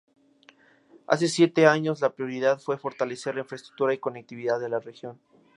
[1.05, 5.19] Hace siete años la prioridad fue fortalecer la infraestructura y conectividad de la región.